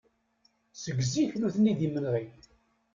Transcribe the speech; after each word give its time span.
Seg 0.73 0.97
zik 1.11 1.31
nutni 1.35 1.73
d 1.77 1.79
imenɣi. 1.87 2.23